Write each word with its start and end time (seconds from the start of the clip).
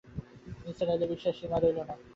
নিসার 0.63 0.87
আলিরও 0.93 1.09
বিস্ময়ের 1.11 1.37
সীমা 1.39 1.57
রইল 1.57 1.77
না। 1.89 1.95